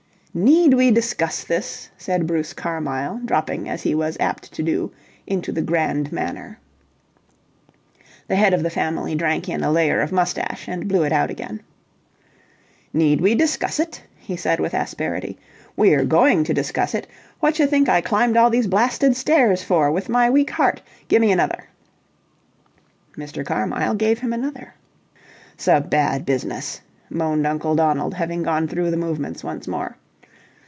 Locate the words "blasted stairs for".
18.67-19.91